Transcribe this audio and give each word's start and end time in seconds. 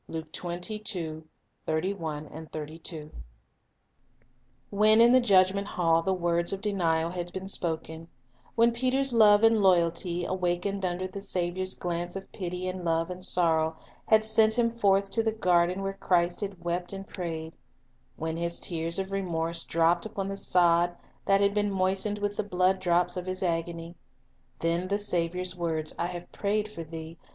3 0.11 0.23
When 0.31 0.59
in 4.99 5.11
the 5.11 5.21
judgment 5.21 5.67
hall 5.67 6.01
the 6.01 6.11
words 6.15 6.51
of 6.51 6.59
denial 6.59 7.11
had 7.11 7.31
been 7.31 7.47
spoken; 7.47 8.07
when 8.55 8.73
Peter's 8.73 9.13
love 9.13 9.43
and 9.43 9.61
loyalty, 9.61 10.25
awakened 10.25 10.83
under 10.83 11.05
the 11.07 11.21
Saviour's 11.21 11.75
glance 11.75 12.15
of 12.15 12.31
pity 12.31 12.67
and 12.67 12.83
love 12.83 13.11
and 13.11 13.23
sorrow, 13.23 13.77
had 14.07 14.25
sent 14.25 14.57
him 14.57 14.71
forth 14.71 15.11
to 15.11 15.21
the 15.21 15.31
garden 15.31 15.83
where 15.83 15.93
Christ 15.93 16.41
had 16.41 16.63
wept 16.63 16.93
and 16.93 17.05
prayed; 17.07 17.55
when 18.15 18.37
his 18.37 18.59
tears 18.59 18.97
of 18.97 19.11
remorse 19.11 19.63
dropped 19.63 20.07
upon 20.07 20.29
the 20.29 20.35
sod 20.37 20.97
that 21.25 21.41
had 21.41 21.53
been 21.53 21.69
moistened 21.69 22.17
with 22.17 22.37
the 22.37 22.43
blood 22.43 22.79
drops 22.79 23.17
of 23.17 23.27
His 23.27 23.43
agony,— 23.43 23.93
then 24.61 24.87
the 24.87 24.97
Saviour's 24.97 25.55
words, 25.55 25.93
"I 25.99 26.07
have 26.07 26.31
prayed 26.31 26.69
"when 26.69 26.69
Thou 26.71 26.71
Art 26.71 26.73
for 26.87 26.89
thee 26.91 27.17